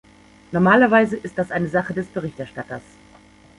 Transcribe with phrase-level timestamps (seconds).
[0.51, 2.81] Normalerweise ist das eine Sache des Berichterstatters.